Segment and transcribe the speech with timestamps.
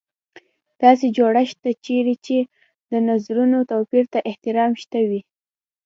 [0.81, 2.37] داسې جوړښت ته چېرې چې
[2.91, 5.21] د نظرونو توپیر ته احترام شته وي.